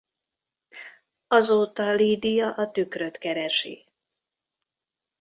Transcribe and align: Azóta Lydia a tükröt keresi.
Azóta 1.27 1.91
Lydia 1.93 2.51
a 2.53 2.71
tükröt 2.71 3.17
keresi. 3.17 3.87